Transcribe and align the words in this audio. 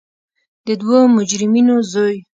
د 0.65 0.67
دوو 0.81 0.97
مجرمینو 1.17 1.75
زوی. 1.91 2.17